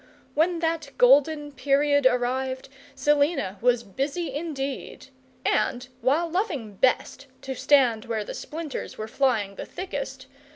[0.33, 5.09] When that golden period arrived, Selina was busy indeed;
[5.45, 10.25] and, while loving best to stand where the splinters were flying the thickest.